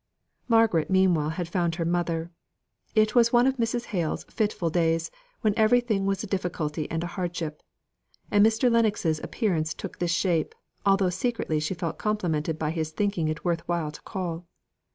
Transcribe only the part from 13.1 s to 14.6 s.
it worth while to call.